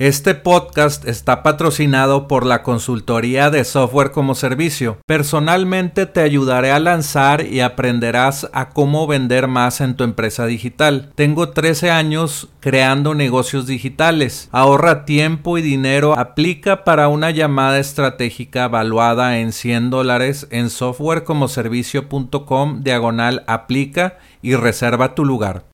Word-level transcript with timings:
Este 0.00 0.34
podcast 0.34 1.06
está 1.06 1.42
patrocinado 1.42 2.26
por 2.26 2.46
la 2.46 2.62
consultoría 2.62 3.50
de 3.50 3.64
software 3.64 4.12
como 4.12 4.34
servicio. 4.34 4.96
Personalmente 5.04 6.06
te 6.06 6.22
ayudaré 6.22 6.70
a 6.70 6.78
lanzar 6.78 7.44
y 7.44 7.60
aprenderás 7.60 8.48
a 8.54 8.70
cómo 8.70 9.06
vender 9.06 9.46
más 9.46 9.82
en 9.82 9.96
tu 9.96 10.04
empresa 10.04 10.46
digital. 10.46 11.12
Tengo 11.16 11.50
13 11.50 11.90
años 11.90 12.48
creando 12.60 13.14
negocios 13.14 13.66
digitales. 13.66 14.48
Ahorra 14.52 15.04
tiempo 15.04 15.58
y 15.58 15.62
dinero. 15.62 16.18
Aplica 16.18 16.82
para 16.82 17.08
una 17.08 17.30
llamada 17.30 17.78
estratégica 17.78 18.68
valuada 18.68 19.38
en 19.38 19.52
100 19.52 19.90
dólares 19.90 20.48
en 20.50 20.70
softwarecomoservicio.com 20.70 22.82
diagonal 22.82 23.44
aplica 23.46 24.16
y 24.40 24.54
reserva 24.54 25.14
tu 25.14 25.26
lugar 25.26 25.69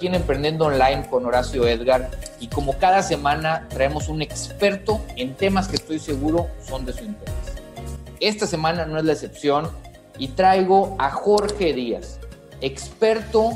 aquí 0.00 0.06
en 0.06 0.14
Emprendiendo 0.14 0.64
Online 0.64 1.06
con 1.10 1.26
Horacio 1.26 1.68
Edgar 1.68 2.10
y 2.40 2.48
como 2.48 2.78
cada 2.78 3.02
semana 3.02 3.66
traemos 3.68 4.08
un 4.08 4.22
experto 4.22 4.98
en 5.16 5.34
temas 5.34 5.68
que 5.68 5.76
estoy 5.76 5.98
seguro 5.98 6.48
son 6.66 6.86
de 6.86 6.94
su 6.94 7.04
interés. 7.04 7.34
Esta 8.18 8.46
semana 8.46 8.86
no 8.86 8.96
es 8.96 9.04
la 9.04 9.12
excepción 9.12 9.68
y 10.16 10.28
traigo 10.28 10.96
a 10.98 11.10
Jorge 11.10 11.74
Díaz, 11.74 12.18
experto 12.62 13.50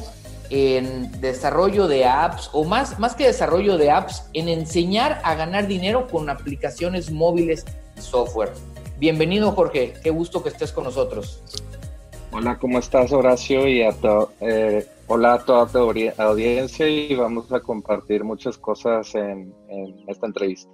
en 0.50 1.18
desarrollo 1.22 1.88
de 1.88 2.04
apps 2.04 2.50
o 2.52 2.64
más, 2.64 2.98
más 2.98 3.14
que 3.14 3.24
desarrollo 3.24 3.78
de 3.78 3.90
apps, 3.90 4.24
en 4.34 4.50
enseñar 4.50 5.22
a 5.24 5.36
ganar 5.36 5.66
dinero 5.66 6.08
con 6.08 6.28
aplicaciones 6.28 7.10
móviles 7.10 7.64
y 7.96 8.02
software. 8.02 8.52
Bienvenido 8.98 9.52
Jorge, 9.52 9.94
qué 10.02 10.10
gusto 10.10 10.42
que 10.42 10.50
estés 10.50 10.72
con 10.72 10.84
nosotros. 10.84 11.40
Hola, 12.36 12.58
¿cómo 12.58 12.80
estás 12.80 13.12
Horacio? 13.12 13.68
Y 13.68 13.80
a 13.82 13.92
to, 13.92 14.32
eh, 14.40 14.84
Hola 15.06 15.34
a 15.34 15.44
toda 15.44 15.66
tu 15.68 15.78
audiencia 15.78 16.88
y 16.88 17.14
vamos 17.14 17.52
a 17.52 17.60
compartir 17.60 18.24
muchas 18.24 18.58
cosas 18.58 19.14
en, 19.14 19.54
esta 20.08 20.26
entrevista. 20.26 20.68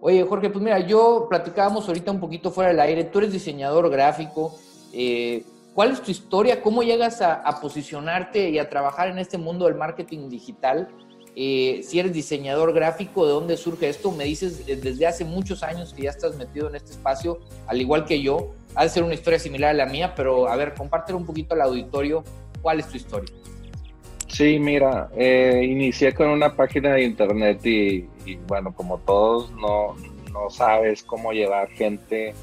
Oye, 0.00 0.24
Jorge, 0.24 0.50
pues 0.50 0.60
mira, 0.64 0.80
yo 0.80 1.28
platicábamos 1.30 1.86
ahorita 1.86 2.10
un 2.10 2.18
poquito 2.18 2.50
fuera 2.50 2.70
del 2.70 2.80
aire. 2.80 3.04
Tú 3.04 3.20
eres 3.20 3.32
diseñador 3.32 3.88
gráfico. 3.90 4.56
Eh, 4.92 5.44
¿Cuál 5.72 5.92
es 5.92 6.02
tu 6.02 6.10
historia? 6.10 6.60
¿Cómo 6.62 6.82
llegas 6.82 7.22
a, 7.22 7.44
posicionarte 7.60 8.50
y 8.50 8.58
a 8.58 8.68
trabajar 8.68 9.06
en 9.06 9.18
este 9.18 9.38
mundo 9.38 9.66
del 9.66 9.76
marketing 9.76 10.28
digital? 10.28 10.88
Eh, 11.36 11.82
si 11.84 12.00
eres 12.00 12.12
diseñador 12.12 12.72
gráfico, 12.72 13.24
¿de 13.24 13.34
dónde 13.34 13.56
surge 13.56 13.88
esto? 13.88 14.10
Me 14.10 14.24
dices 14.24 14.64
eh, 14.66 14.74
desde 14.74 15.06
hace 15.06 15.24
muchos 15.24 15.62
años 15.62 15.94
que 15.94 16.02
ya 16.02 16.10
estás 16.10 16.34
metido 16.34 16.68
en 16.68 16.74
este 16.74 16.90
espacio, 16.90 17.38
al 17.68 17.80
igual 17.80 18.04
que 18.04 18.20
yo. 18.20 18.54
Ha 18.74 18.84
de 18.84 18.90
ser 18.90 19.02
una 19.02 19.14
historia 19.14 19.38
similar 19.38 19.70
a 19.70 19.74
la 19.74 19.86
mía, 19.86 20.14
pero 20.14 20.48
a 20.48 20.56
ver, 20.56 20.74
compártelo 20.74 21.18
un 21.18 21.26
poquito 21.26 21.54
al 21.54 21.62
auditorio. 21.62 22.22
¿Cuál 22.62 22.80
es 22.80 22.88
tu 22.88 22.96
historia? 22.96 23.32
Sí, 24.28 24.58
mira, 24.58 25.08
eh, 25.16 25.66
inicié 25.68 26.12
con 26.14 26.28
una 26.28 26.54
página 26.54 26.92
de 26.92 27.02
internet 27.02 27.64
y, 27.64 28.06
bueno, 28.46 28.72
como 28.74 28.98
todos, 28.98 29.50
no, 29.52 29.96
sabes 30.50 31.02
cómo 31.02 31.32
llevar 31.32 31.68
gente. 31.70 32.34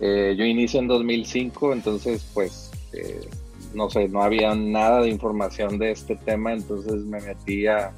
Eh, 0.00 0.34
yo 0.36 0.44
inicié 0.44 0.80
en 0.80 0.88
2005, 0.88 1.74
entonces 1.74 2.28
pues, 2.34 2.72
eh, 2.92 3.28
no 3.74 3.90
sé, 3.90 4.08
no 4.08 4.22
había 4.22 4.54
nada 4.54 5.02
de 5.02 5.10
información 5.10 5.78
de 5.78 5.92
este 5.92 6.16
tema, 6.16 6.52
entonces 6.52 7.04
me 7.04 7.20
metí 7.20 7.66
a, 7.66 7.92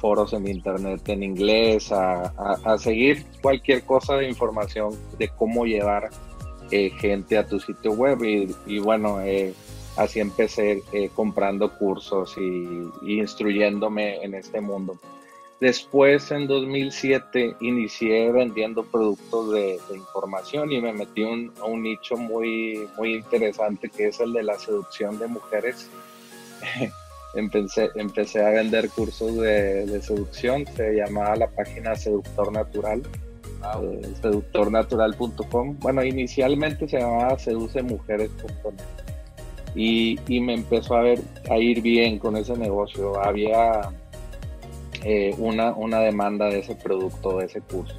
foros 0.00 0.32
en 0.32 0.46
internet 0.46 1.08
en 1.08 1.22
inglés, 1.22 1.92
a, 1.92 2.76
seguir 2.78 3.24
cualquier 3.40 3.84
cosa 3.84 4.16
de 4.16 4.28
información 4.28 4.94
de 5.18 5.28
cómo 5.28 5.64
llevar 5.64 6.10
gente 6.70 7.36
a 7.36 7.46
tu 7.46 7.58
sitio 7.58 7.92
web 7.92 8.22
y, 8.22 8.54
y 8.66 8.78
bueno, 8.78 9.20
así 9.96 10.20
empecé 10.20 10.82
eh, 10.92 11.10
comprando 11.14 11.70
cursos 11.76 12.36
y, 12.38 13.20
instruyéndome 13.20 14.22
en 14.24 14.34
este 14.34 14.60
mundo. 14.60 14.98
Después, 15.60 16.30
en 16.30 16.46
2007, 16.46 17.56
inicié 17.60 18.32
vendiendo 18.32 18.82
productos 18.82 19.52
de, 19.52 19.78
información 19.94 20.72
y 20.72 20.80
me 20.80 20.92
metí 20.94 21.22
a 21.22 21.64
un 21.64 21.82
nicho 21.82 22.16
muy, 22.16 22.88
muy 22.96 23.16
interesante 23.16 23.90
que 23.90 24.08
es 24.08 24.20
el 24.20 24.32
de 24.32 24.42
la 24.42 24.58
seducción 24.58 25.18
de 25.18 25.26
mujeres. 25.26 25.90
empecé, 27.34 27.90
empecé 27.94 28.42
a 28.42 28.50
vender 28.50 28.88
cursos 28.88 29.36
de, 29.36 30.00
seducción, 30.00 30.64
se 30.74 30.94
llamaba 30.94 31.36
la 31.36 31.50
página 31.50 31.94
Seductor 31.94 32.52
Natural, 32.52 33.02
eh, 33.82 34.02
seductornatural.com. 34.20 35.76
Bueno, 35.80 36.04
inicialmente 36.04 36.88
se 36.88 36.98
llamaba 36.98 37.38
seducemujeres.net 37.38 38.74
y, 39.74 40.18
me 40.40 40.54
empezó 40.54 40.96
a, 40.96 41.02
ver, 41.02 41.20
a 41.48 41.58
ir 41.58 41.80
bien 41.80 42.18
con 42.18 42.36
ese 42.36 42.56
negocio. 42.56 43.22
Había 43.22 43.90
eh, 45.04 45.34
una, 45.38 45.72
una 45.72 46.00
demanda 46.00 46.46
de 46.46 46.60
ese 46.60 46.74
producto, 46.74 47.38
de 47.38 47.46
ese 47.46 47.60
curso. 47.60 47.96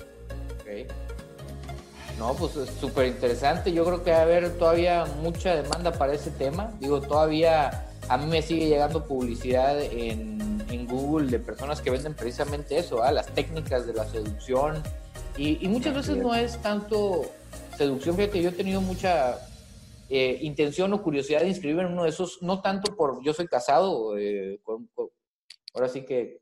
No, 2.18 2.36
pues 2.36 2.56
es 2.56 2.70
súper 2.70 3.08
interesante. 3.08 3.74
Yo 3.74 3.84
creo 3.84 4.04
que 4.04 4.12
va 4.12 4.18
a 4.18 4.22
haber 4.22 4.56
todavía 4.58 5.06
mucha 5.24 5.56
demanda 5.56 5.92
para 5.92 6.14
ese 6.14 6.30
tema. 6.30 6.72
Digo, 6.80 7.02
todavía 7.02 7.88
a 8.10 8.18
mí 8.18 8.26
me 8.26 8.42
sigue 8.42 8.68
llegando 8.68 9.06
publicidad 9.06 9.82
en, 9.82 10.40
Google 10.88 11.32
de 11.32 11.40
personas 11.40 11.80
que 11.80 11.90
venden 11.90 12.14
precisamente 12.14 12.78
eso, 12.78 13.02
las 13.12 13.28
técnicas 13.28 13.88
de 13.88 13.94
la 13.94 14.04
seducción. 14.06 14.84
Y, 15.42 15.68
muchas 15.70 15.96
veces 15.96 16.18
no 16.18 16.36
es 16.36 16.62
tanto 16.62 17.24
seducción. 17.76 18.16
Fíjate, 18.16 18.44
yo 18.44 18.50
he 18.50 18.54
tenido 18.54 18.80
mucha, 18.80 19.40
eh, 20.08 20.38
intención 20.42 20.94
o 20.94 21.02
curiosidad 21.02 21.40
de 21.40 21.48
inscribirme 21.48 21.84
en 21.84 21.94
uno 21.94 22.04
de 22.04 22.10
esos, 22.10 22.44
no 22.44 22.62
tanto 22.62 22.96
por 22.96 23.24
yo 23.24 23.34
soy 23.34 23.48
casado, 23.48 24.18
eh, 24.18 24.60
ahora 25.74 25.88
sí 25.88 26.06
que 26.06 26.42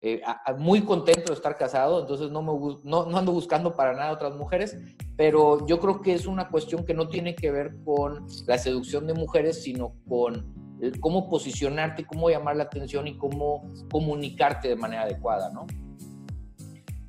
eh, 0.00 0.20
muy 0.58 0.80
contento 0.80 1.26
de 1.30 1.34
estar 1.34 1.56
casado, 1.56 2.00
entonces 2.00 2.30
no, 2.30 2.42
me, 2.42 2.52
no, 2.82 3.06
no, 3.06 3.16
ando 3.16 3.30
buscando 3.30 3.76
para 3.76 3.92
nada 3.92 4.10
otras 4.10 4.34
mujeres, 4.34 4.76
pero 5.16 5.64
yo 5.66 5.78
creo 5.78 6.00
que 6.00 6.14
es 6.14 6.26
una 6.26 6.48
cuestión 6.48 6.84
que 6.84 6.94
no 6.94 7.08
tiene 7.08 7.36
que 7.36 7.52
ver 7.52 7.76
con 7.84 8.26
la 8.46 8.58
seducción 8.58 9.06
de 9.06 9.14
mujeres, 9.14 9.62
sino 9.62 9.94
con 10.08 10.52
cómo 11.00 11.28
posicionarte, 11.28 12.04
cómo 12.04 12.30
llamar 12.30 12.56
la 12.56 12.64
atención 12.64 13.06
y 13.06 13.16
cómo 13.16 13.70
comunicarte 13.92 14.68
de 14.68 14.76
manera 14.76 15.02
adecuada, 15.02 15.50
¿no? 15.52 15.66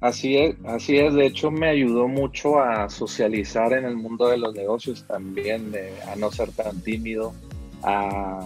Así 0.05 0.38
es, 0.38 0.55
así 0.66 0.97
es. 0.97 1.16
De 1.16 1.25
hecho, 1.25 1.49
me 1.49 1.67
ayudó 1.67 2.07
mucho 2.07 2.59
a 2.59 2.88
socializar 2.91 3.73
en 3.73 3.85
el 3.85 3.95
mundo 3.95 4.27
de 4.27 4.38
los 4.38 4.53
negocios 4.53 5.03
también, 5.07 5.71
a 6.07 6.16
no 6.16 6.31
ser 6.31 6.51
tan 6.51 6.79
tímido, 6.81 7.33
a, 7.81 8.45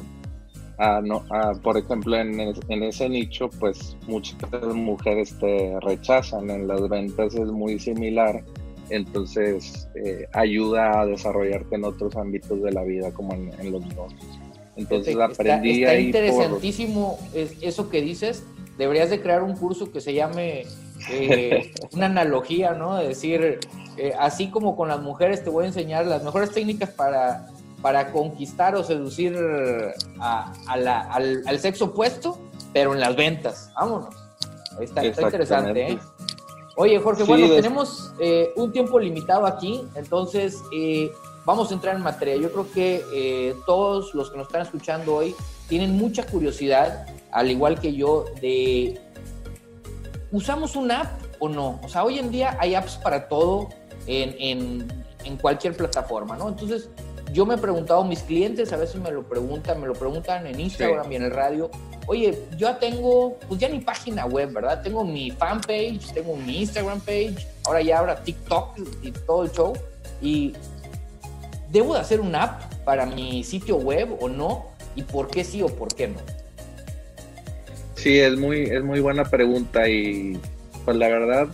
no, 1.03 1.25
por 1.61 1.77
ejemplo, 1.77 2.15
en, 2.15 2.39
ese 2.83 3.09
nicho, 3.09 3.49
pues 3.59 3.97
muchas 4.07 4.37
mujeres 4.73 5.37
te 5.37 5.77
rechazan. 5.81 6.49
En 6.49 6.65
las 6.65 6.87
ventas 6.87 7.35
es 7.35 7.51
muy 7.51 7.77
similar, 7.77 8.41
entonces 8.89 9.89
eh, 9.95 10.27
ayuda 10.31 11.01
a 11.01 11.05
desarrollarte 11.07 11.75
en 11.75 11.83
otros 11.83 12.15
ámbitos 12.15 12.63
de 12.63 12.71
la 12.71 12.83
vida, 12.83 13.11
como 13.11 13.33
en, 13.33 13.69
los 13.69 13.85
negocios. 13.85 14.39
Entonces 14.77 15.13
aprendí 15.17 15.81
está, 15.81 15.93
está 15.93 15.99
interesantísimo 15.99 17.19
eso 17.33 17.89
que 17.89 18.01
dices. 18.01 18.45
Deberías 18.77 19.09
de 19.09 19.19
crear 19.19 19.43
un 19.43 19.57
curso 19.57 19.91
que 19.91 19.99
se 19.99 20.13
llame 20.13 20.63
eh, 21.09 21.73
una 21.93 22.07
analogía, 22.07 22.73
¿no? 22.73 22.95
De 22.95 23.09
decir, 23.09 23.59
eh, 23.97 24.13
así 24.19 24.49
como 24.49 24.75
con 24.75 24.87
las 24.87 25.01
mujeres 25.01 25.43
te 25.43 25.49
voy 25.49 25.65
a 25.65 25.67
enseñar 25.67 26.05
las 26.05 26.23
mejores 26.23 26.51
técnicas 26.51 26.89
para, 26.91 27.47
para 27.81 28.11
conquistar 28.11 28.75
o 28.75 28.83
seducir 28.83 29.37
al, 30.19 31.59
sexo 31.59 31.85
opuesto, 31.85 32.37
pero 32.73 32.93
en 32.93 32.99
las 32.99 33.15
ventas. 33.15 33.71
Vámonos. 33.75 34.15
Está, 34.79 35.03
está 35.03 35.23
interesante, 35.23 35.91
¿eh? 35.91 35.99
Oye, 36.77 36.97
Jorge, 36.99 37.23
bueno, 37.23 37.47
tenemos 37.49 38.13
un 38.55 38.71
tiempo 38.71 38.99
limitado 38.99 39.45
aquí, 39.45 39.83
entonces 39.95 40.57
vamos 41.43 41.71
a 41.71 41.73
entrar 41.73 41.97
en 41.97 42.01
materia. 42.01 42.37
Yo 42.37 42.49
creo 42.53 42.71
que 42.71 43.53
todos 43.65 44.13
los 44.13 44.31
que 44.31 44.37
nos 44.37 44.47
están 44.47 44.61
escuchando 44.61 45.15
hoy 45.15 45.35
tienen 45.67 45.97
mucha 45.97 46.25
curiosidad, 46.25 47.05
al 47.31 47.51
igual 47.51 47.79
que 47.79 47.93
yo, 47.93 48.25
de 48.41 48.99
¿usamos 50.31 50.75
una 50.75 51.01
app 51.01 51.21
o 51.39 51.49
no? 51.49 51.79
O 51.83 51.89
sea, 51.89 52.03
hoy 52.03 52.19
en 52.19 52.31
día 52.31 52.57
hay 52.59 52.75
apps 52.75 52.97
para 52.97 53.27
todo 53.27 53.69
en, 54.07 54.87
cualquier 55.41 55.75
plataforma, 55.75 56.35
¿no? 56.35 56.49
Entonces, 56.49 56.89
yo 57.31 57.45
me 57.45 57.53
he 57.53 57.57
preguntado, 57.57 58.03
mis 58.03 58.23
clientes 58.23 58.73
a 58.73 58.77
veces 58.77 58.99
me 58.99 59.11
lo 59.11 59.23
preguntan, 59.23 59.79
me 59.79 59.85
lo 59.85 59.93
preguntan 59.93 60.47
en 60.47 60.59
Instagram 60.59 61.11
y 61.11 61.15
en 61.17 61.23
el 61.23 61.31
radio, 61.31 61.69
oye, 62.07 62.41
yo 62.53 62.69
ya 62.69 62.79
tengo, 62.79 63.37
pues 63.47 63.59
ya 63.59 63.69
ni 63.69 63.79
página 63.79 64.25
web, 64.25 64.51
¿verdad? 64.51 64.81
Tengo 64.81 65.03
mi 65.03 65.29
fanpage, 65.29 66.13
tengo 66.13 66.35
mi 66.35 66.61
Instagram 66.61 66.99
page, 67.01 67.47
ahora 67.63 67.81
ya 67.81 67.99
habrá 67.99 68.23
TikTok 68.23 68.79
y 69.03 69.11
todo 69.11 69.43
el 69.43 69.51
show, 69.51 69.73
y 70.19 70.53
¿debo 71.69 71.93
de 71.93 71.99
hacer 71.99 72.19
una 72.19 72.43
app 72.43 72.73
para 72.83 73.05
mi 73.05 73.43
sitio 73.43 73.77
web 73.77 74.17
o 74.19 74.27
no? 74.27 74.65
¿Y 74.95 75.03
por 75.03 75.27
qué 75.27 75.43
sí 75.43 75.61
o 75.61 75.67
por 75.67 75.93
qué 75.93 76.07
no? 76.07 76.19
Sí, 77.99 78.17
es 78.17 78.39
muy, 78.39 78.61
es 78.61 78.81
muy 78.81 79.01
buena 79.01 79.25
pregunta 79.25 79.89
y 79.89 80.39
pues 80.85 80.95
la 80.95 81.09
verdad, 81.09 81.49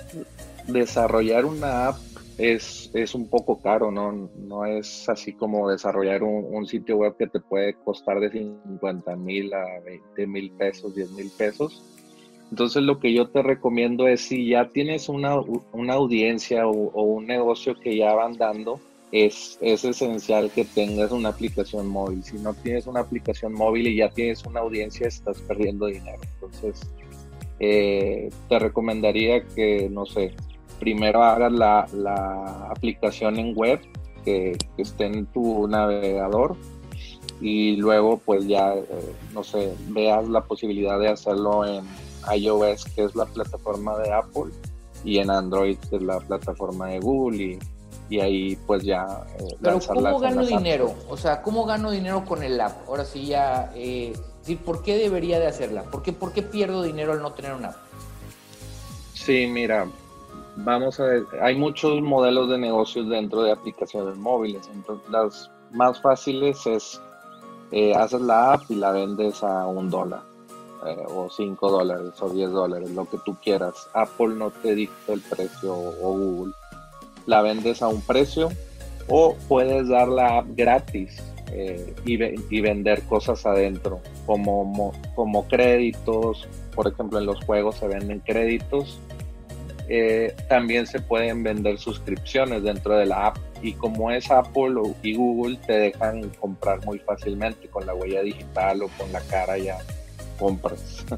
desarrollar 0.67 1.43
una 1.43 1.87
app 1.87 1.97
es, 2.37 2.91
es 2.93 3.15
un 3.15 3.27
poco 3.27 3.59
caro, 3.59 3.89
¿no? 3.89 4.29
No 4.37 4.63
es 4.63 5.09
así 5.09 5.33
como 5.33 5.71
desarrollar 5.71 6.21
un, 6.21 6.67
sitio 6.67 6.97
web 6.97 7.17
que 7.17 7.25
te 7.25 7.39
puede 7.39 7.73
costar 7.73 8.19
de 8.19 8.29
50 8.29 9.15
mil 9.15 9.51
a 9.55 9.79
20 9.83 10.27
mil 10.27 10.51
pesos, 10.51 10.93
10 10.93 11.13
mil 11.13 11.31
pesos. 11.35 11.81
Entonces 12.51 12.83
lo 12.83 12.99
que 12.99 13.11
yo 13.11 13.27
te 13.29 13.41
recomiendo 13.41 14.07
es 14.07 14.21
si 14.21 14.47
ya 14.47 14.69
tienes 14.69 15.09
una, 15.09 15.39
una 15.71 15.93
audiencia 15.95 16.67
o, 16.67 17.01
un 17.01 17.25
negocio 17.25 17.73
que 17.73 17.97
ya 17.97 18.13
van 18.13 18.33
dando, 18.33 18.79
es, 19.11 19.57
es 19.61 19.85
esencial 19.85 20.51
que 20.51 20.65
tengas 20.65 21.11
una 21.11 21.29
aplicación 21.29 21.87
móvil. 21.87 22.23
Si 22.23 22.37
no 22.37 22.53
tienes 22.53 22.87
una 22.87 23.01
aplicación 23.01 23.53
móvil 23.53 23.87
y 23.87 23.97
ya 23.97 24.09
tienes 24.09 24.45
una 24.45 24.61
audiencia, 24.61 25.07
estás 25.07 25.39
perdiendo 25.41 25.85
dinero. 25.87 26.21
Entonces, 26.33 26.81
eh, 27.59 28.29
te 28.49 28.59
recomendaría 28.59 29.43
que, 29.43 29.89
no 29.89 30.05
sé, 30.05 30.33
primero 30.79 31.23
hagas 31.23 31.51
la, 31.51 31.87
la 31.93 32.69
aplicación 32.69 33.39
en 33.39 33.55
web 33.55 33.79
que, 34.25 34.57
esté 34.77 35.05
en 35.05 35.25
tu 35.27 35.67
navegador 35.67 36.57
y 37.39 37.75
luego 37.77 38.17
pues 38.17 38.47
ya, 38.47 38.73
eh, 38.73 38.85
no 39.33 39.43
sé, 39.43 39.73
veas 39.89 40.27
la 40.27 40.41
posibilidad 40.41 40.99
de 40.99 41.09
hacerlo 41.09 41.65
en 41.65 41.85
iOS, 42.35 42.85
que 42.95 43.03
es 43.03 43.15
la 43.15 43.25
plataforma 43.25 43.97
de 43.99 44.11
Apple, 44.11 44.51
y 45.03 45.19
en 45.19 45.29
Android, 45.29 45.77
que 45.89 45.97
es 45.97 46.01
la 46.01 46.19
plataforma 46.19 46.87
de 46.87 46.99
Google, 46.99 47.43
y, 47.43 47.59
y 48.09 48.19
ahí 48.19 48.55
pues 48.67 48.83
ya... 48.83 49.05
Eh, 49.39 49.55
Pero 49.61 49.79
¿cómo 49.79 50.19
gano 50.19 50.45
dinero? 50.45 50.93
O 51.09 51.17
sea, 51.17 51.41
¿cómo 51.41 51.65
gano 51.65 51.91
dinero 51.91 52.25
con 52.25 52.43
el 52.43 52.59
app? 52.59 52.87
Ahora 52.87 53.05
sí 53.05 53.27
ya... 53.27 53.71
Eh, 53.75 54.13
¿Por 54.63 54.83
qué 54.83 54.95
debería 54.97 55.39
de 55.39 55.47
hacerla? 55.47 55.83
¿Por 55.83 56.03
qué, 56.03 56.13
¿Por 56.13 56.31
qué 56.31 56.43
pierdo 56.43 56.83
dinero 56.83 57.13
al 57.13 57.21
no 57.21 57.31
tener 57.33 57.53
una 57.53 57.69
app? 57.69 57.77
Sí, 59.13 59.47
mira, 59.47 59.87
vamos 60.57 60.99
a 60.99 61.05
ver, 61.05 61.23
hay 61.41 61.55
muchos 61.55 61.99
modelos 62.01 62.49
de 62.49 62.59
negocios 62.59 63.09
dentro 63.09 63.41
de 63.41 63.51
aplicaciones 63.51 64.15
móviles. 64.17 64.69
Entonces, 64.71 65.09
las 65.09 65.49
más 65.71 65.99
fáciles 65.99 66.65
es 66.67 67.01
eh, 67.71 67.93
haces 67.95 68.21
la 68.21 68.53
app 68.53 68.63
y 68.69 68.75
la 68.75 68.91
vendes 68.91 69.43
a 69.43 69.65
un 69.65 69.89
dólar, 69.89 70.21
eh, 70.85 71.03
o 71.09 71.29
cinco 71.29 71.69
dólares, 71.69 72.13
o 72.21 72.29
diez 72.29 72.51
dólares, 72.51 72.91
lo 72.91 73.09
que 73.09 73.17
tú 73.25 73.35
quieras. 73.43 73.89
Apple 73.93 74.35
no 74.35 74.51
te 74.51 74.75
dicta 74.75 75.13
el 75.13 75.21
precio 75.21 75.73
o, 75.73 76.13
Google. 76.13 76.53
La 77.25 77.41
vendes 77.41 77.81
a 77.81 77.87
un 77.87 78.01
precio 78.01 78.49
o 79.07 79.35
puedes 79.47 79.87
dar 79.87 80.07
la 80.07 80.39
app 80.39 80.47
gratis 80.55 81.21
eh, 81.51 81.93
y, 82.05 82.17
y, 82.55 82.61
vender 82.61 83.03
cosas 83.03 83.45
adentro, 83.45 84.01
como, 84.25 84.93
como 85.13 85.47
créditos. 85.47 86.47
Por 86.73 86.87
ejemplo, 86.87 87.19
en 87.19 87.25
los 87.27 87.43
juegos 87.45 87.75
se 87.75 87.87
venden 87.87 88.19
créditos 88.19 88.99
eh, 89.87 90.35
también 90.49 90.87
se 90.87 90.99
pueden 90.99 91.43
vender 91.43 91.77
suscripciones 91.77 92.63
dentro 92.63 92.97
de 92.97 93.05
la 93.05 93.27
app 93.27 93.37
y 93.61 93.73
como 93.73 94.09
es 94.09 94.31
Apple 94.31 94.81
y 95.03 95.15
Google 95.15 95.57
te 95.57 95.73
dejan 95.73 96.29
comprar 96.39 96.83
muy 96.85 96.97
fácilmente 96.99 97.67
con 97.67 97.85
la 97.85 97.93
huella 97.93 98.23
digital 98.23 98.81
o 98.81 98.89
con 98.97 99.11
la 99.11 99.21
cara 99.21 99.57
ya 99.57 99.77
compras. 100.39 101.05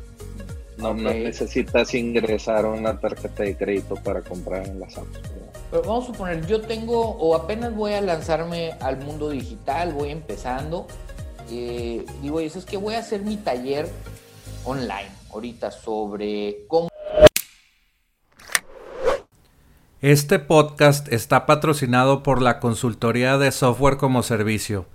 No, 0.77 0.93
necesitas 0.93 1.95
ingresar 1.95 2.63
una 2.67 2.99
tarjeta 2.99 3.41
de 3.41 3.57
crédito 3.57 3.95
para 3.95 4.21
comprar 4.21 4.67
en 4.67 4.79
las 4.79 4.95
apps. 4.95 5.21
Pero 5.69 5.83
vamos 5.83 6.05
a 6.05 6.07
suponer, 6.07 6.45
yo 6.47 6.61
tengo 6.61 6.99
o 6.99 7.35
apenas 7.35 7.75
voy 7.75 7.93
a 7.93 8.01
lanzarme 8.01 8.73
al 8.79 8.97
mundo 8.97 9.29
digital, 9.29 9.93
voy 9.93 10.11
empezando. 10.11 10.87
Eh, 11.51 12.05
digo, 12.21 12.39
eso 12.39 12.59
es 12.59 12.65
que 12.65 12.77
voy 12.77 12.95
a 12.95 12.99
hacer 12.99 13.21
mi 13.21 13.37
taller 13.37 13.89
online 14.63 15.09
ahorita 15.31 15.71
sobre 15.71 16.65
cómo 16.67 16.89
Este 20.01 20.37
podcast 20.37 21.11
está 21.11 21.47
patrocinado 21.47 22.21
por 22.21 22.41
la 22.41 22.59
consultoría 22.59 23.37
de 23.37 23.51
software 23.51 23.97
como 23.97 24.21
servicio. 24.21 24.85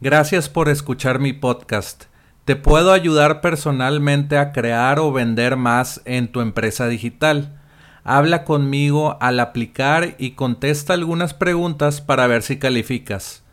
Gracias 0.00 0.48
por 0.48 0.68
escuchar 0.68 1.18
mi 1.18 1.32
podcast. 1.32 2.04
Te 2.44 2.56
puedo 2.56 2.92
ayudar 2.92 3.40
personalmente 3.40 4.38
a 4.38 4.52
crear 4.52 4.98
o 4.98 5.12
vender 5.12 5.56
más 5.56 6.00
en 6.04 6.30
tu 6.30 6.40
empresa 6.40 6.86
digital. 6.86 7.61
Habla 8.04 8.44
conmigo 8.44 9.16
al 9.20 9.38
aplicar 9.38 10.16
y 10.18 10.32
contesta 10.32 10.94
algunas 10.94 11.34
preguntas 11.34 12.00
para 12.00 12.26
ver 12.26 12.42
si 12.42 12.58
calificas. 12.58 13.44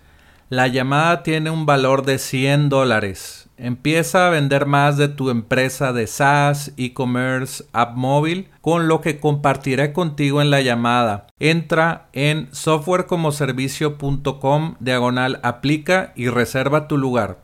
La 0.49 0.67
llamada 0.67 1.21
tiene 1.21 1.51
un 1.51 1.67
valor 1.67 2.03
de 2.03 2.17
100 2.17 2.69
dólares. 2.69 3.47
Empieza 3.57 4.25
a 4.25 4.31
vender 4.31 4.65
más 4.65 4.97
de 4.97 5.07
tu 5.07 5.29
empresa 5.29 5.93
de 5.93 6.07
SaaS, 6.07 6.73
e-commerce, 6.77 7.63
app 7.73 7.95
móvil 7.95 8.49
con 8.61 8.87
lo 8.87 9.01
que 9.01 9.19
compartiré 9.19 9.93
contigo 9.93 10.41
en 10.41 10.49
la 10.49 10.61
llamada. 10.61 11.27
Entra 11.37 12.09
en 12.13 12.49
softwarecomoservicio.com 12.51 14.77
diagonal 14.79 15.39
aplica 15.43 16.11
y 16.15 16.29
reserva 16.29 16.87
tu 16.87 16.97
lugar. 16.97 17.37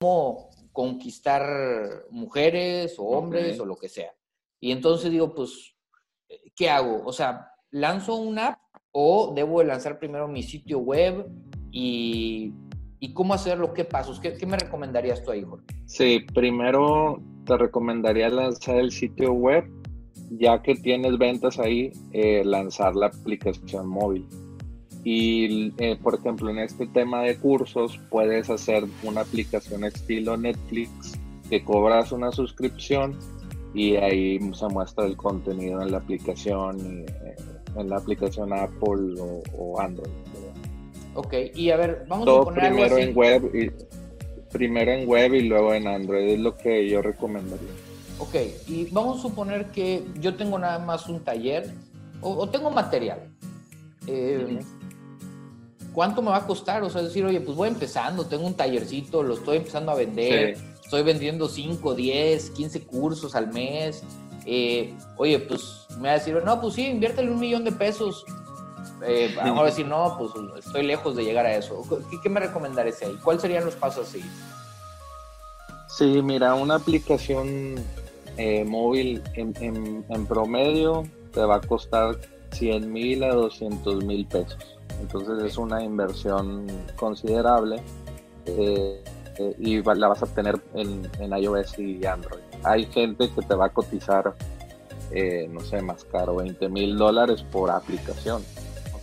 ¿Cómo 0.00 0.50
conquistar 0.72 1.46
mujeres 2.10 2.96
o 2.98 3.04
hombres 3.04 3.60
o 3.60 3.64
lo 3.64 3.76
que 3.76 3.88
sea? 3.88 4.10
Y 4.60 4.72
entonces 4.72 5.10
digo, 5.10 5.34
pues, 5.34 5.74
¿qué 6.54 6.68
hago? 6.68 7.02
O 7.04 7.12
sea, 7.12 7.52
¿lanzo 7.70 8.16
una 8.16 8.48
app 8.48 8.58
o 8.92 9.32
debo 9.34 9.62
lanzar 9.62 9.98
primero 9.98 10.28
mi 10.28 10.42
sitio 10.42 10.78
web 10.78 11.26
y 11.70 12.52
y 13.00 13.14
cómo 13.14 13.32
hacerlo, 13.32 13.72
qué 13.72 13.84
pasos, 13.84 14.20
qué, 14.20 14.46
me 14.46 14.58
recomendarías 14.58 15.24
tú 15.24 15.30
ahí, 15.30 15.42
Jorge? 15.42 15.64
Sí, 15.86 16.20
primero 16.34 17.20
te 17.46 17.56
recomendaría 17.56 18.28
lanzar 18.28 18.76
el 18.76 18.92
sitio 18.92 19.32
web, 19.32 19.64
ya 20.38 20.62
que 20.62 20.74
tienes 20.74 21.16
ventas 21.16 21.58
ahí, 21.58 21.90
eh, 22.12 22.44
lanzar 22.44 22.94
la 22.94 23.06
aplicación 23.06 23.88
móvil. 23.88 24.26
Y, 25.02 25.72
eh, 25.78 25.98
por 26.00 26.16
ejemplo, 26.16 26.50
en 26.50 26.58
este 26.58 26.86
tema 26.88 27.22
de 27.22 27.38
cursos, 27.38 27.98
puedes 28.10 28.50
hacer 28.50 28.84
una 29.02 29.22
aplicación 29.22 29.84
estilo 29.84 30.36
Netflix 30.36 31.18
que 31.48 31.64
cobras 31.64 32.12
una 32.12 32.30
suscripción 32.30 33.18
y 33.74 33.96
ahí 33.96 34.38
se 34.52 34.66
muestra 34.68 35.06
el 35.06 35.16
contenido 35.16 35.82
en 35.82 35.92
la 35.92 35.98
aplicación, 35.98 37.06
eh, 37.08 37.36
en 37.76 37.88
la 37.88 37.96
aplicación 37.96 38.52
Apple 38.52 39.14
o 39.56 39.80
Android. 39.80 40.10
Ok, 41.14 41.34
y 41.54 41.70
a 41.70 41.76
ver, 41.76 42.04
vamos 42.08 42.28
a 42.28 42.44
poner 42.44 42.72
primero 42.72 42.98
en 42.98 43.14
web 43.16 43.50
y 43.54 43.70
primero 44.52 44.92
en 44.92 45.08
web 45.08 45.34
y 45.34 45.42
luego 45.42 45.74
en 45.74 45.86
Android 45.86 46.28
es 46.28 46.40
lo 46.40 46.56
que 46.56 46.88
yo 46.88 47.02
recomendaría. 47.02 47.68
Ok, 48.18 48.34
y 48.68 48.86
vamos 48.90 49.18
a 49.18 49.22
suponer 49.22 49.66
que 49.66 50.04
yo 50.20 50.36
tengo 50.36 50.58
nada 50.58 50.78
más 50.78 51.08
un 51.08 51.20
taller 51.20 51.72
o, 52.20 52.48
tengo 52.48 52.70
material. 52.70 53.18
Eh, 54.06 54.60
¿Cuánto 55.92 56.22
me 56.22 56.30
va 56.30 56.36
a 56.36 56.46
costar? 56.46 56.82
O 56.82 56.90
sea, 56.90 57.02
decir, 57.02 57.24
oye, 57.24 57.40
pues 57.40 57.56
voy 57.56 57.68
empezando, 57.68 58.26
tengo 58.26 58.46
un 58.46 58.54
tallercito, 58.54 59.22
lo 59.22 59.34
estoy 59.34 59.56
empezando 59.56 59.90
a 59.90 59.96
vender, 59.96 60.56
estoy 60.90 61.04
vendiendo 61.04 61.48
5, 61.48 61.94
10, 61.94 62.50
15 62.50 62.80
cursos 62.82 63.36
al 63.36 63.52
mes. 63.52 64.02
Eh, 64.44 64.92
oye, 65.16 65.38
pues 65.38 65.86
me 65.98 66.08
va 66.08 66.14
a 66.14 66.18
decir, 66.18 66.42
no, 66.44 66.60
pues 66.60 66.74
sí, 66.74 66.84
inviértele 66.88 67.30
un 67.30 67.38
millón 67.38 67.62
de 67.62 67.70
pesos 67.70 68.24
eh, 69.06 69.36
a 69.40 69.44
mejor 69.44 69.66
decir, 69.66 69.86
no, 69.86 70.16
pues 70.18 70.32
estoy 70.66 70.82
lejos 70.82 71.14
de 71.14 71.22
llegar 71.22 71.46
a 71.46 71.54
eso. 71.54 71.80
¿Qué, 72.20 72.28
me 72.28 72.40
recomendarías 72.40 73.00
ahí? 73.02 73.16
¿Cuáles 73.22 73.40
serían 73.40 73.64
los 73.64 73.76
pasos 73.76 74.08
así? 74.08 74.20
Sí, 75.86 76.22
mira, 76.22 76.54
una 76.54 76.74
aplicación 76.74 77.76
eh, 78.36 78.64
móvil 78.64 79.22
en, 79.34 80.26
promedio 80.26 81.04
te 81.32 81.40
va 81.40 81.56
a 81.56 81.60
costar 81.60 82.18
100 82.50 82.92
mil 82.92 83.22
a 83.22 83.32
200 83.32 84.04
mil 84.04 84.26
pesos. 84.26 84.58
Entonces 85.00 85.44
es 85.44 85.56
una 85.56 85.84
inversión 85.84 86.66
considerable 86.96 87.80
eh, 88.46 89.04
eh, 89.38 89.54
y 89.58 89.82
la 89.82 90.08
vas 90.08 90.22
a 90.22 90.26
tener 90.26 90.60
en, 90.74 91.08
en, 91.18 91.32
iOS 91.32 91.78
y 91.78 92.04
Android. 92.04 92.42
Hay 92.62 92.86
gente 92.86 93.30
que 93.30 93.42
te 93.42 93.54
va 93.54 93.66
a 93.66 93.68
cotizar, 93.70 94.34
no 95.48 95.60
sé, 95.60 95.82
más 95.82 96.04
caro, 96.04 96.36
20 96.36 96.68
mil 96.68 96.96
dólares 96.96 97.42
por 97.50 97.70
aplicación 97.70 98.42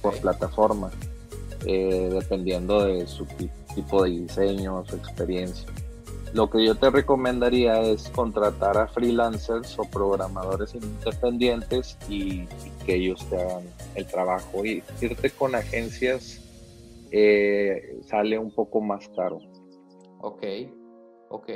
por 0.01 0.19
plataforma, 0.19 0.91
eh, 1.65 2.09
dependiendo 2.11 2.85
de 2.85 3.07
su 3.07 3.25
tipo 3.75 4.03
de 4.03 4.11
diseño, 4.11 4.83
su 4.85 4.95
experiencia. 4.95 5.67
Lo 6.33 6.49
que 6.49 6.63
yo 6.65 6.75
te 6.75 6.89
recomendaría 6.89 7.81
es 7.81 8.09
contratar 8.09 8.77
a 8.77 8.87
freelancers 8.87 9.77
o 9.79 9.83
programadores 9.83 10.75
independientes 10.75 11.97
y, 12.09 12.47
que 12.85 12.95
ellos 12.95 13.25
te 13.29 13.37
hagan 13.37 13.63
el 13.95 14.05
trabajo 14.05 14.65
y 14.65 14.81
irte 15.01 15.29
con 15.31 15.55
agencias 15.55 16.41
eh, 17.11 17.99
sale 18.07 18.37
un 18.37 18.51
poco 18.51 18.81
más 18.81 19.09
caro. 19.09 19.39
Ok, 20.19 20.43
ok. 21.29 21.49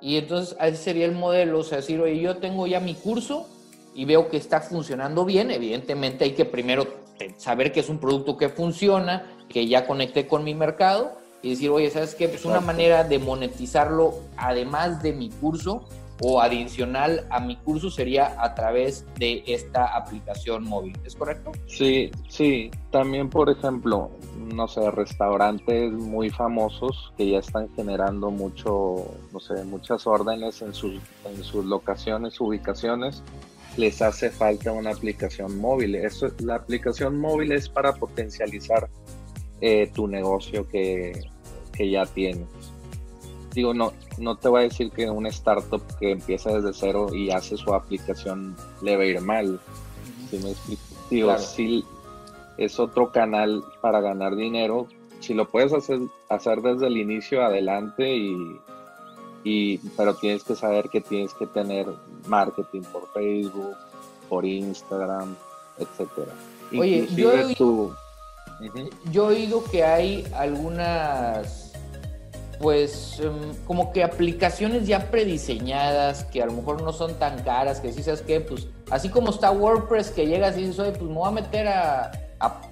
Y 0.00 0.16
entonces 0.16 0.56
ese 0.60 0.76
sería 0.76 1.06
el 1.06 1.12
modelo, 1.12 1.60
o 1.60 1.62
sea, 1.62 1.78
decir, 1.78 2.00
oye, 2.00 2.20
yo 2.20 2.38
tengo 2.38 2.66
ya 2.66 2.80
mi 2.80 2.94
curso 2.94 3.46
y 3.94 4.04
veo 4.04 4.28
que 4.28 4.36
está 4.36 4.60
funcionando 4.60 5.24
bien, 5.24 5.50
evidentemente 5.50 6.24
hay 6.24 6.32
que 6.32 6.44
primero 6.44 6.86
saber 7.36 7.72
que 7.72 7.80
es 7.80 7.88
un 7.88 7.98
producto 7.98 8.36
que 8.36 8.48
funciona, 8.48 9.30
que 9.48 9.68
ya 9.68 9.86
conecté 9.86 10.26
con 10.26 10.42
mi 10.42 10.54
mercado 10.54 11.12
y 11.42 11.50
decir, 11.50 11.70
oye, 11.70 11.90
¿sabes 11.90 12.14
qué? 12.14 12.28
Pues 12.28 12.44
una 12.44 12.60
manera 12.60 13.04
de 13.04 13.18
monetizarlo 13.18 14.14
además 14.36 15.02
de 15.02 15.12
mi 15.12 15.30
curso 15.30 15.84
o 16.20 16.40
adicional 16.40 17.26
a 17.30 17.40
mi 17.40 17.56
curso 17.56 17.90
sería 17.90 18.36
a 18.42 18.54
través 18.54 19.04
de 19.18 19.42
esta 19.46 19.96
aplicación 19.96 20.64
móvil, 20.64 20.96
¿es 21.04 21.16
correcto? 21.16 21.52
Sí, 21.66 22.10
sí. 22.28 22.70
También, 22.90 23.28
por 23.30 23.50
ejemplo, 23.50 24.10
no 24.36 24.68
sé, 24.68 24.90
restaurantes 24.90 25.92
muy 25.92 26.30
famosos 26.30 27.12
que 27.16 27.30
ya 27.30 27.38
están 27.38 27.68
generando 27.74 28.30
mucho, 28.30 29.06
no 29.32 29.40
sé, 29.40 29.64
muchas 29.64 30.06
órdenes 30.06 30.62
en 30.62 30.74
sus, 30.74 31.00
en 31.24 31.42
sus 31.42 31.64
locaciones, 31.64 32.40
ubicaciones, 32.40 33.22
les 33.76 34.02
hace 34.02 34.30
falta 34.30 34.72
una 34.72 34.90
aplicación 34.90 35.58
móvil. 35.58 35.94
Eso, 35.94 36.28
la 36.40 36.56
aplicación 36.56 37.18
móvil 37.18 37.52
es 37.52 37.68
para 37.68 37.94
potencializar 37.94 38.88
eh, 39.60 39.90
tu 39.94 40.06
negocio 40.06 40.68
que, 40.68 41.30
que 41.72 41.90
ya 41.90 42.04
tienes 42.04 42.71
digo, 43.54 43.74
no, 43.74 43.92
no 44.18 44.36
te 44.36 44.48
voy 44.48 44.60
a 44.60 44.64
decir 44.64 44.90
que 44.90 45.08
una 45.08 45.28
startup 45.28 45.82
que 45.98 46.12
empieza 46.12 46.50
desde 46.50 46.72
cero 46.72 47.08
y 47.12 47.30
hace 47.30 47.56
su 47.56 47.74
aplicación 47.74 48.56
le 48.82 48.96
va 48.96 49.02
a 49.02 49.06
ir 49.06 49.20
mal. 49.20 49.60
Si 50.30 50.38
me 50.38 50.50
explico? 50.50 50.82
Digo, 51.10 51.38
si 51.38 51.84
es 52.56 52.78
otro 52.78 53.12
canal 53.12 53.62
para 53.80 54.00
ganar 54.00 54.34
dinero, 54.34 54.86
si 55.20 55.34
lo 55.34 55.48
puedes 55.48 55.72
hacer, 55.72 56.00
hacer 56.28 56.62
desde 56.62 56.86
el 56.86 56.96
inicio 56.96 57.44
adelante 57.44 58.16
y, 58.16 58.60
y 59.44 59.78
pero 59.96 60.14
tienes 60.14 60.42
que 60.42 60.54
saber 60.54 60.88
que 60.88 61.00
tienes 61.00 61.34
que 61.34 61.46
tener 61.46 61.86
marketing 62.26 62.82
por 62.92 63.12
Facebook, 63.12 63.76
por 64.28 64.44
Instagram, 64.44 65.36
etcétera. 65.78 66.32
Oye, 66.72 67.06
yo 67.14 67.32
he, 67.32 67.54
yo 69.10 69.30
he 69.30 69.34
oído 69.34 69.62
que 69.64 69.84
hay 69.84 70.26
algunas 70.34 71.61
pues 72.62 73.20
em, 73.20 73.54
como 73.66 73.92
que 73.92 74.04
aplicaciones 74.04 74.86
ya 74.86 75.10
prediseñadas 75.10 76.24
que 76.24 76.42
a 76.42 76.46
lo 76.46 76.52
mejor 76.52 76.80
no 76.80 76.92
son 76.92 77.18
tan 77.18 77.42
caras, 77.42 77.80
que 77.80 77.92
si 77.92 78.02
sabes 78.02 78.22
que, 78.22 78.40
pues 78.40 78.68
así 78.90 79.08
como 79.08 79.30
está 79.30 79.50
WordPress 79.50 80.12
que 80.12 80.26
llegas 80.26 80.56
y 80.56 80.62
dices, 80.62 80.78
oye, 80.78 80.92
pues 80.92 81.02
me 81.02 81.16
voy 81.16 81.28
a 81.28 81.32
meter 81.32 81.68
a, 81.68 82.12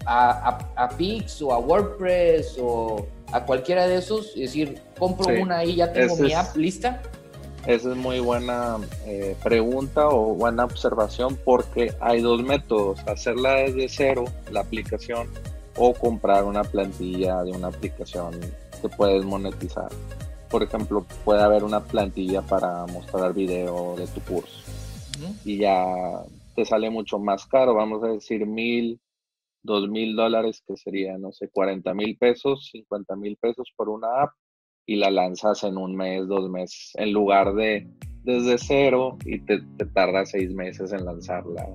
a, 0.06 0.88
Pix 0.96 1.42
o 1.42 1.52
a 1.52 1.58
WordPress 1.58 2.56
o 2.60 3.06
a 3.32 3.44
cualquiera 3.44 3.86
de 3.86 3.96
esos, 3.96 4.36
y 4.36 4.42
decir, 4.42 4.80
compro 4.98 5.26
una 5.40 5.64
y 5.64 5.76
ya 5.76 5.92
tengo 5.92 6.16
mi 6.16 6.32
app 6.32 6.56
lista. 6.56 7.02
Esa 7.66 7.90
es 7.90 7.96
muy 7.96 8.20
buena 8.20 8.78
eh, 9.04 9.36
pregunta 9.42 10.08
o 10.08 10.34
buena 10.34 10.64
observación 10.64 11.38
porque 11.44 11.92
hay 12.00 12.22
dos 12.22 12.42
métodos, 12.42 13.00
hacerla 13.06 13.56
desde 13.56 13.88
cero, 13.88 14.24
la 14.50 14.60
aplicación, 14.60 15.28
o 15.76 15.92
comprar 15.94 16.44
una 16.44 16.64
plantilla 16.64 17.42
de 17.42 17.52
una 17.52 17.68
aplicación 17.68 18.40
que 18.80 18.88
puedes 18.88 19.24
monetizar. 19.24 19.90
Por 20.50 20.62
ejemplo, 20.62 21.06
puede 21.24 21.42
haber 21.42 21.64
una 21.64 21.80
plantilla 21.80 22.42
para 22.42 22.86
mostrar 22.86 23.32
video 23.32 23.94
de 23.96 24.06
tu 24.08 24.20
curso 24.22 24.70
y 25.44 25.58
ya 25.58 26.24
te 26.54 26.64
sale 26.64 26.90
mucho 26.90 27.18
más 27.18 27.46
caro, 27.46 27.74
vamos 27.74 28.02
a 28.02 28.08
decir 28.08 28.46
mil, 28.46 29.00
dos 29.62 29.88
mil 29.88 30.16
dólares, 30.16 30.62
que 30.66 30.76
sería, 30.76 31.18
no 31.18 31.32
sé, 31.32 31.48
40 31.48 31.94
mil 31.94 32.16
pesos, 32.16 32.68
50 32.72 33.16
mil 33.16 33.36
pesos 33.36 33.72
por 33.76 33.88
una 33.88 34.22
app 34.22 34.32
y 34.86 34.96
la 34.96 35.10
lanzas 35.10 35.62
en 35.64 35.76
un 35.76 35.94
mes, 35.94 36.26
dos 36.26 36.50
meses, 36.50 36.92
en 36.94 37.12
lugar 37.12 37.54
de 37.54 37.88
desde 38.22 38.58
cero 38.58 39.16
y 39.24 39.40
te, 39.40 39.60
te 39.78 39.86
tarda 39.86 40.26
seis 40.26 40.52
meses 40.52 40.92
en 40.92 41.04
lanzarla. 41.04 41.66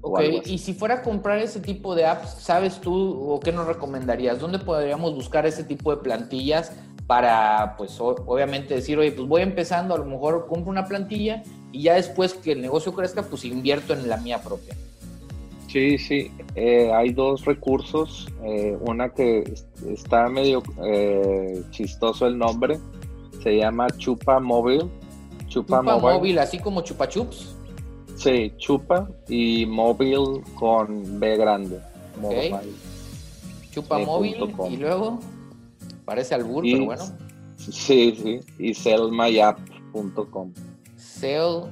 Ok, 0.00 0.20
y 0.46 0.58
si 0.58 0.74
fuera 0.74 0.96
a 0.96 1.02
comprar 1.02 1.38
ese 1.38 1.60
tipo 1.60 1.94
de 1.94 2.06
apps, 2.06 2.36
¿sabes 2.40 2.80
tú 2.80 2.94
o 2.94 3.40
qué 3.40 3.52
nos 3.52 3.66
recomendarías? 3.66 4.38
¿Dónde 4.38 4.58
podríamos 4.58 5.14
buscar 5.14 5.44
ese 5.46 5.64
tipo 5.64 5.90
de 5.90 6.02
plantillas 6.02 6.72
para, 7.06 7.74
pues, 7.76 7.98
obviamente 8.00 8.74
decir, 8.74 8.98
oye, 8.98 9.12
pues 9.12 9.26
voy 9.26 9.42
empezando, 9.42 9.94
a 9.94 9.98
lo 9.98 10.04
mejor 10.04 10.46
compro 10.46 10.70
una 10.70 10.84
plantilla 10.84 11.42
y 11.72 11.82
ya 11.82 11.94
después 11.94 12.34
que 12.34 12.52
el 12.52 12.60
negocio 12.60 12.92
crezca, 12.94 13.22
pues 13.22 13.44
invierto 13.44 13.92
en 13.92 14.08
la 14.08 14.18
mía 14.18 14.40
propia? 14.42 14.76
Sí, 15.68 15.98
sí, 15.98 16.30
eh, 16.54 16.90
hay 16.92 17.12
dos 17.12 17.44
recursos. 17.44 18.28
Eh, 18.44 18.76
una 18.80 19.10
que 19.10 19.54
está 19.86 20.28
medio 20.28 20.62
eh, 20.84 21.62
chistoso 21.70 22.26
el 22.26 22.38
nombre, 22.38 22.78
se 23.42 23.56
llama 23.56 23.88
Chupa 23.96 24.40
Móvil. 24.40 24.90
Chupa, 25.46 25.82
Móvil, 25.82 26.38
así 26.38 26.58
como 26.58 26.82
Chupa 26.82 27.08
Chups. 27.08 27.54
Sí, 28.18 28.52
chupa 28.58 29.08
y 29.28 29.64
móvil 29.64 30.42
con 30.56 31.20
B 31.20 31.36
grande. 31.36 31.80
Chupa 33.70 34.00
eh, 34.00 34.06
móvil 34.06 34.36
y 34.68 34.76
luego 34.76 35.20
parece 36.04 36.34
al 36.34 36.42
burro, 36.42 36.62
pero 36.62 36.84
bueno. 36.84 37.04
Sí, 37.56 38.16
sí, 38.20 38.40
y 38.58 38.74
sellmyapp.com. 38.74 40.52
Sellmyapp.com. 40.96 41.68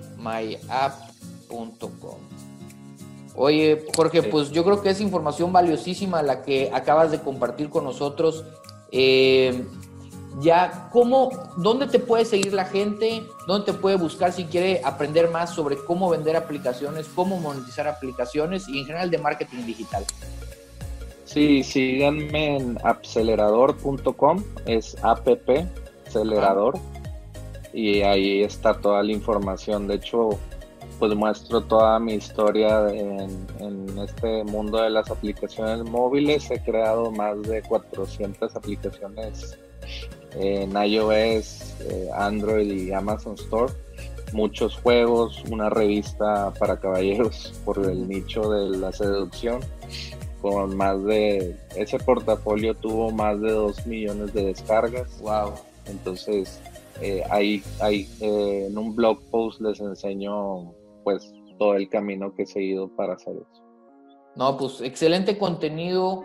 Oye, 3.35 3.85
Jorge, 3.95 4.23
pues 4.23 4.53
yo 4.53 4.65
creo 4.65 4.81
que 4.81 4.91
es 4.91 5.01
información 5.01 5.53
valiosísima 5.53 6.23
la 6.23 6.43
que 6.43 6.71
acabas 6.73 7.11
de 7.11 7.21
compartir 7.21 7.71
con 7.71 7.83
nosotros. 7.83 8.45
Eh, 8.93 9.65
ya 10.41 10.89
cómo, 10.93 11.31
dónde 11.57 11.87
te 11.87 11.99
puede 11.99 12.25
seguir 12.25 12.53
la 12.53 12.67
gente, 12.67 13.27
dónde 13.47 13.73
te 13.73 13.79
puede 13.79 13.97
buscar 13.97 14.33
si 14.33 14.45
quiere 14.45 14.83
aprender 14.85 15.31
más 15.31 15.55
sobre 15.55 15.77
cómo 15.77 16.11
vender 16.11 16.37
aplicaciones, 16.37 17.09
cómo 17.15 17.39
monetizar 17.39 17.89
aplicaciones 17.89 18.69
y 18.69 18.81
en 18.81 18.87
general 18.87 19.11
de 19.11 19.19
marketing 19.19 19.65
digital. 19.65 20.05
Sí, 21.25 21.63
síganme 21.63 22.57
en 22.57 22.79
acelerador.com, 22.85 24.45
es 24.67 24.97
app, 25.03 25.27
acelerador, 26.07 26.79
y 27.73 28.03
ahí 28.03 28.43
está 28.43 28.75
toda 28.75 29.03
la 29.03 29.13
información. 29.13 29.89
De 29.89 29.97
hecho, 29.97 30.31
pues 30.99 31.15
muestro 31.15 31.63
toda 31.63 31.99
mi 31.99 32.15
historia 32.15 32.89
en, 32.91 33.47
en, 33.59 33.99
este 33.99 34.45
mundo 34.45 34.81
de 34.81 34.91
las 34.91 35.11
aplicaciones 35.11 35.85
móviles. 35.85 36.51
He 36.51 36.63
creado 36.63 37.11
más 37.11 37.43
de 37.43 37.61
400 37.63 38.55
aplicaciones 38.55 39.59
en 40.37 40.73
iOS, 40.73 41.81
eh, 41.81 42.09
Android 42.15 42.71
y 42.71 42.93
Amazon 42.93 43.35
Store. 43.35 43.73
Muchos 44.33 44.77
juegos, 44.77 45.43
una 45.51 45.71
revista 45.71 46.53
para 46.59 46.79
caballeros 46.79 47.53
por 47.65 47.79
el 47.85 48.09
nicho 48.09 48.51
de 48.51 48.79
la 48.79 48.93
seducción. 48.93 49.61
Con 50.43 50.77
más 50.77 51.03
de. 51.05 51.57
Ese 51.75 51.99
portafolio 51.99 52.75
tuvo 52.75 53.11
más 53.11 53.41
de 53.41 53.51
2 53.51 53.87
millones 53.87 54.33
de 54.35 54.47
descargas. 54.47 55.19
¡Wow! 55.21 55.55
Entonces, 55.87 56.61
eh, 57.01 57.23
ahí, 57.31 57.63
ahí 57.81 58.09
eh, 58.21 58.67
en 58.69 58.79
un 58.79 58.95
blog 58.95 59.21
post 59.31 59.61
les 59.61 59.81
enseño, 59.81 60.73
pues, 61.05 61.33
todo 61.59 61.75
el 61.75 61.89
camino 61.89 62.35
que 62.35 62.43
he 62.43 62.47
seguido 62.47 62.89
para 62.89 63.15
hacer 63.15 63.35
eso. 63.35 63.63
No, 64.37 64.59
pues 64.59 64.83
excelente 64.83 65.39
contenido 65.39 66.25